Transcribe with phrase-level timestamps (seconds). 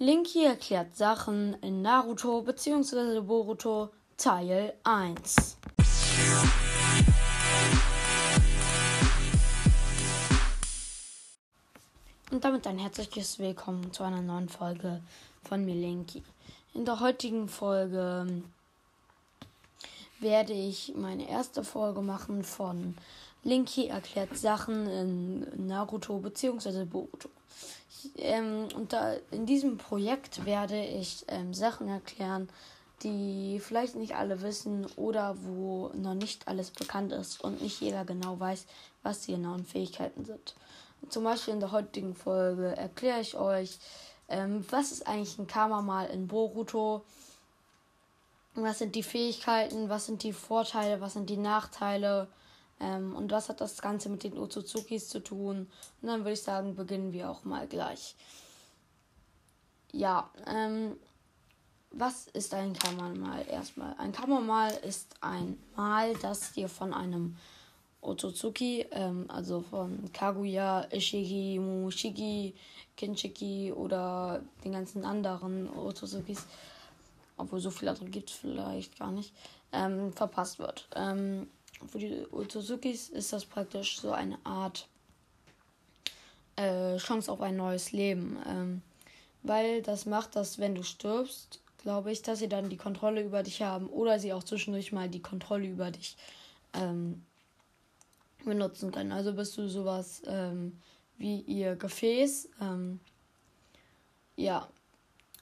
[0.00, 3.20] Linky erklärt Sachen in Naruto bzw.
[3.20, 5.58] Boruto Teil 1.
[12.30, 15.02] Und damit ein herzliches Willkommen zu einer neuen Folge
[15.42, 16.22] von mir, Linky.
[16.74, 18.44] In der heutigen Folge
[20.20, 22.94] werde ich meine erste Folge machen von
[23.44, 26.84] Linky erklärt Sachen in Naruto bzw.
[26.84, 27.30] Boruto.
[28.16, 32.48] Ähm, und da, in diesem Projekt werde ich ähm, Sachen erklären,
[33.02, 38.04] die vielleicht nicht alle wissen oder wo noch nicht alles bekannt ist und nicht jeder
[38.04, 38.66] genau weiß,
[39.02, 40.54] was die genauen Fähigkeiten sind.
[41.08, 43.78] Zum Beispiel in der heutigen Folge erkläre ich euch,
[44.28, 47.04] ähm, was ist eigentlich ein Karma mal in Boruto,
[48.54, 52.26] was sind die Fähigkeiten, was sind die Vorteile, was sind die Nachteile
[52.80, 55.68] ähm, und was hat das Ganze mit den Otsuzukis zu tun.
[56.00, 58.14] Und dann würde ich sagen, beginnen wir auch mal gleich.
[59.92, 60.96] Ja, ähm,
[61.90, 63.94] was ist ein Kammermal erstmal?
[63.98, 67.36] Ein Kammermal ist ein Mal, das dir von einem
[68.00, 72.54] Otsutsuki, ähm, also von Kaguya, Ishiki, Mushiki,
[72.96, 76.46] Kinshiki oder den ganzen anderen Otsuzukis,
[77.36, 79.32] obwohl so viele andere gibt es vielleicht gar nicht,
[79.72, 80.88] ähm, verpasst wird.
[80.94, 81.48] Ähm,
[81.86, 84.88] für die Otsuzukis ist das praktisch so eine Art
[86.56, 88.36] äh, Chance auf ein neues Leben.
[88.46, 88.82] Ähm,
[89.42, 93.42] weil das macht, dass wenn du stirbst, glaube ich, dass sie dann die Kontrolle über
[93.42, 96.16] dich haben oder sie auch zwischendurch mal die Kontrolle über dich
[96.74, 97.24] ähm,
[98.44, 99.12] benutzen können.
[99.12, 100.78] Also bist du sowas ähm,
[101.16, 102.48] wie ihr Gefäß.
[102.60, 103.00] Ähm,
[104.36, 104.68] ja,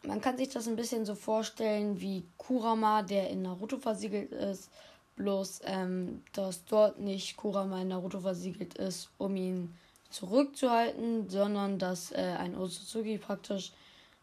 [0.03, 4.70] man kann sich das ein bisschen so vorstellen wie Kurama, der in Naruto versiegelt ist.
[5.17, 9.75] Bloß, ähm, dass dort nicht Kurama in Naruto versiegelt ist, um ihn
[10.11, 13.73] zurückzuhalten, sondern dass äh, ein Otsutsuki praktisch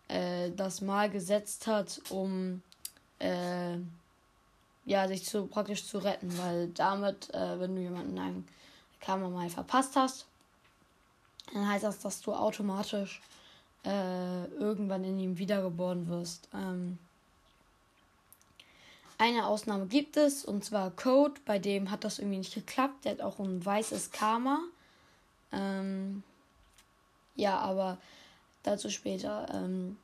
[0.08, 2.62] äh, das Mal gesetzt hat, um
[3.20, 3.78] äh,
[4.86, 8.48] ja, sich zu, praktisch zu retten, weil damit, äh, wenn du jemanden ein
[9.00, 10.26] Karma mal verpasst hast,
[11.54, 13.22] dann heißt das, dass du automatisch
[13.86, 16.48] äh, irgendwann in ihm wiedergeboren wirst.
[16.54, 16.98] Ähm,
[19.18, 23.06] eine Ausnahme gibt es, und zwar Code, bei dem hat das irgendwie nicht geklappt.
[23.06, 24.60] Der hat auch ein weißes Karma.
[25.52, 26.24] Ähm,
[27.36, 27.98] ja, aber
[28.64, 29.48] dazu später.
[29.54, 29.98] Ähm,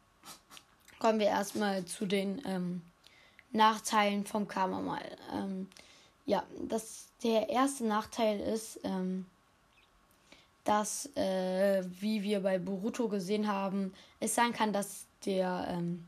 [1.00, 2.82] kommen wir erstmal zu den ähm,
[3.52, 5.06] Nachteilen vom Karma mal.
[5.34, 5.68] Ähm,
[6.26, 9.26] ja, das, der erste Nachteil ist, ähm,
[10.66, 16.06] dass, äh, wie wir bei Boruto gesehen haben, es sein kann, dass der ähm,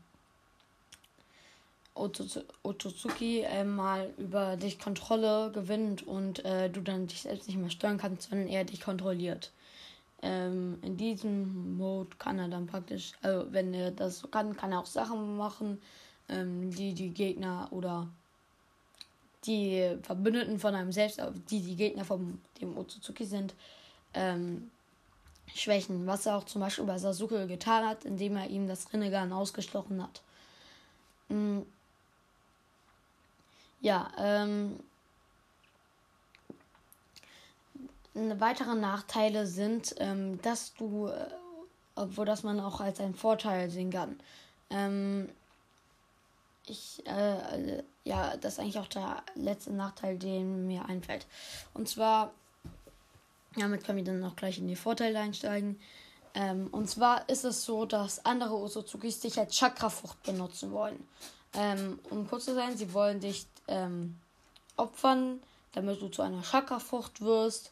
[1.94, 7.70] Otsutsuki äh, mal über dich Kontrolle gewinnt und äh, du dann dich selbst nicht mehr
[7.70, 9.52] steuern kannst, sondern er dich kontrolliert.
[10.22, 14.72] Ähm, in diesem Mode kann er dann praktisch, also wenn er das so kann, kann
[14.72, 15.82] er auch Sachen machen,
[16.28, 18.08] ähm, die die Gegner oder
[19.44, 21.20] die Verbündeten von einem selbst,
[21.50, 23.54] die die Gegner von dem Otsutsuki sind,
[24.14, 24.70] ähm,
[25.54, 26.06] schwächen.
[26.06, 30.02] Was er auch zum Beispiel bei Sasuke getan hat, indem er ihm das Rinnegan ausgestochen
[30.02, 30.22] hat.
[31.28, 31.66] Mhm.
[33.82, 34.78] Ja, ähm,
[38.14, 41.26] weitere Nachteile sind, ähm, dass du, äh,
[41.96, 44.20] obwohl das man auch als einen Vorteil sehen kann.
[44.70, 45.28] Ähm,
[46.66, 51.26] ich, äh, ja, das ist eigentlich auch der letzte Nachteil, den mir einfällt.
[51.74, 52.32] Und zwar,
[53.56, 55.80] damit können wir dann auch gleich in die Vorteile einsteigen.
[56.34, 58.54] Ähm, und zwar ist es so, dass andere
[59.24, 61.04] dich als Chakrafrucht benutzen wollen.
[61.54, 64.16] Ähm, um kurz zu sein, sie wollen dich ähm,
[64.76, 65.40] opfern,
[65.72, 67.70] damit du zu einer Chakrafrucht wirst.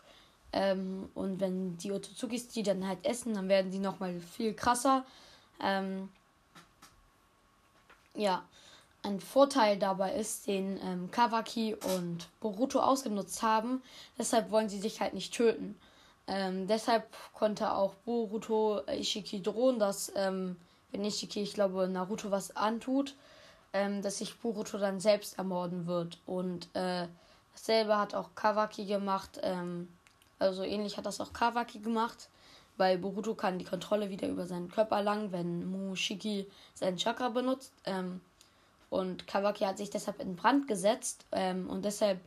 [0.53, 5.05] Ähm, und wenn die Otsuzukis die dann halt essen, dann werden die nochmal viel krasser.
[5.63, 6.09] Ähm,
[8.15, 8.43] ja,
[9.03, 13.83] ein Vorteil dabei ist, den ähm, Kawaki und Boruto ausgenutzt haben.
[14.19, 15.79] Deshalb wollen sie sich halt nicht töten.
[16.27, 20.57] Ähm, deshalb konnte auch Boruto Ishiki drohen, dass, wenn
[20.93, 23.15] Ishiki, ich glaube, Naruto was antut,
[23.72, 26.19] ähm, dass sich Boruto dann selbst ermorden wird.
[26.27, 27.07] Und äh,
[27.53, 29.41] dasselbe hat auch Kawaki gemacht.
[29.43, 29.89] Ähm,
[30.39, 32.28] also ähnlich hat das auch Kawaki gemacht,
[32.77, 37.72] weil Boruto kann die Kontrolle wieder über seinen Körper erlangen, wenn Mushiki seinen Chakra benutzt.
[37.84, 38.21] Ähm,
[38.89, 42.21] und Kawaki hat sich deshalb in Brand gesetzt ähm, und deshalb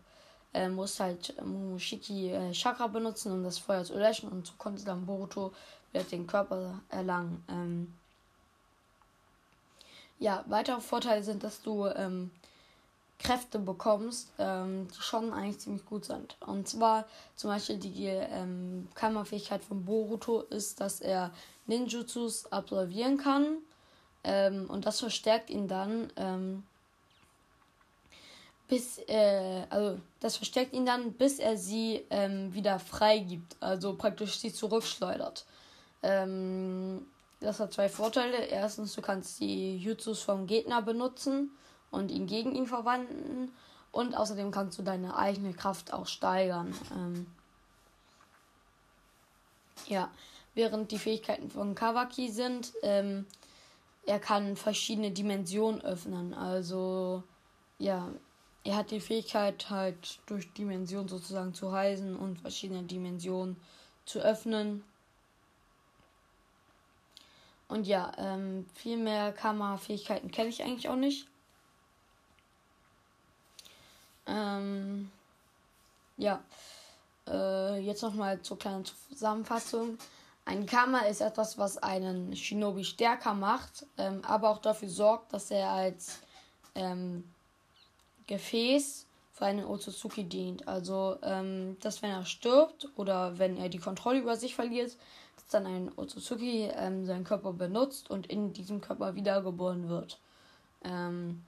[0.53, 4.85] äh, muss halt Mushiki äh, Chakra benutzen, um das Feuer zu löschen und so konnte
[4.85, 5.51] dann Boruto
[5.91, 7.43] wieder den Körper erlangen.
[10.19, 12.31] Ja, weitere Vorteile sind, dass du ähm,
[13.19, 16.35] Kräfte bekommst, ähm, die schon eigentlich ziemlich gut sind.
[16.41, 17.05] Und zwar
[17.35, 21.31] zum Beispiel die ähm, Kammerfähigkeit von Boruto ist, dass er
[21.65, 23.57] Ninjutsus absolvieren kann.
[24.23, 26.63] Ähm, und das verstärkt ihn dann, ähm,
[28.67, 34.39] bis, äh, also das verstärkt ihn dann, bis er sie ähm, wieder freigibt, also praktisch
[34.39, 35.45] sie zurückschleudert.
[36.01, 37.05] Ähm,
[37.43, 38.37] das hat zwei Vorteile.
[38.45, 41.51] Erstens, du kannst die Jutsus vom Gegner benutzen
[41.91, 43.51] und ihn gegen ihn verwandeln.
[43.91, 46.73] Und außerdem kannst du deine eigene Kraft auch steigern.
[46.95, 47.27] Ähm,
[49.87, 50.09] ja,
[50.55, 53.27] während die Fähigkeiten von Kawaki sind, ähm,
[54.05, 56.33] er kann verschiedene Dimensionen öffnen.
[56.33, 57.23] Also,
[57.77, 58.09] ja,
[58.63, 63.57] er hat die Fähigkeit, halt durch Dimensionen sozusagen zu reisen und verschiedene Dimensionen
[64.05, 64.83] zu öffnen.
[67.73, 71.27] Und ja, ähm, viel mehr Kammerfähigkeiten kenne ich eigentlich auch nicht.
[74.27, 75.11] Ähm,
[76.17, 76.43] ja,
[77.27, 79.97] äh, jetzt nochmal zur kleinen Zusammenfassung.
[80.45, 85.49] Ein Kammer ist etwas, was einen Shinobi stärker macht, ähm, aber auch dafür sorgt, dass
[85.49, 86.19] er als
[86.75, 87.23] ähm,
[88.27, 90.67] Gefäß für einen Otsutsuki dient.
[90.67, 94.95] Also, ähm, dass wenn er stirbt oder wenn er die Kontrolle über sich verliert,
[95.35, 100.19] dass dann ein Otsutsuki ähm, seinen Körper benutzt und in diesem Körper wiedergeboren wird.
[100.83, 101.43] Ähm,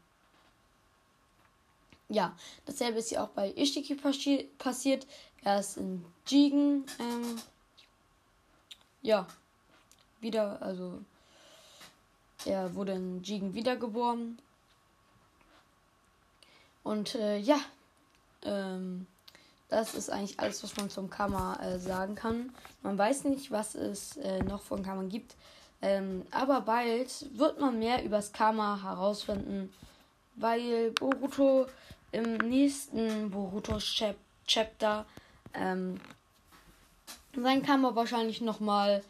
[2.09, 2.35] ja,
[2.65, 5.05] dasselbe ist ja auch bei Ishiki passi passiert.
[5.43, 7.39] Er ist in Jigen, ähm,
[9.03, 9.27] ja,
[10.21, 10.99] wieder, also
[12.45, 14.39] er wurde in Jigen wiedergeboren.
[16.85, 17.57] Und äh, ja,
[18.43, 19.07] ähm,
[19.69, 22.53] das ist eigentlich alles, was man zum Karma äh, sagen kann.
[22.83, 25.35] Man weiß nicht, was es äh, noch von Karma gibt.
[25.81, 29.73] Ähm, aber bald wird man mehr über das Karma herausfinden,
[30.35, 31.65] weil Boruto
[32.11, 35.05] im nächsten Boruto-Chapter
[35.55, 35.99] ähm,
[37.35, 39.03] sein Karma wahrscheinlich nochmal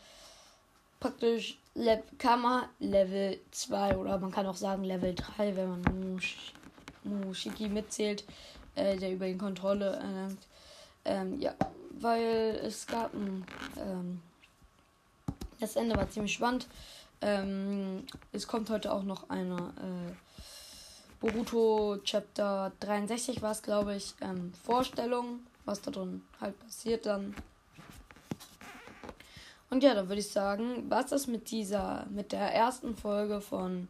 [1.01, 6.21] praktisch Le Karma Level 2 oder man kann auch sagen Level 3, wenn man
[7.05, 8.23] Mushiki mitzählt,
[8.75, 10.47] äh, der über die Kontrolle erlangt.
[11.05, 11.53] Ähm, ja,
[11.91, 13.45] weil es gab ein.
[13.77, 14.21] Ähm,
[15.59, 16.67] das Ende war ziemlich spannend.
[17.21, 20.13] Ähm, es kommt heute auch noch eine äh,
[21.21, 27.33] Boruto Chapter 63 war es, glaube ich, ähm, Vorstellung, was da drin halt passiert dann.
[29.69, 33.87] Und ja, dann würde ich sagen, was das mit dieser, mit der ersten Folge von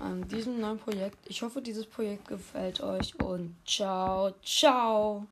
[0.00, 1.18] ähm, diesem neuen Projekt.
[1.28, 5.26] Ich hoffe, dieses Projekt gefällt euch und ciao, ciao.